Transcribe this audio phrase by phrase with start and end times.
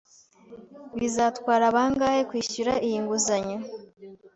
[0.99, 3.57] Bizatwara bangahe kwishyura iyi nguzanyo?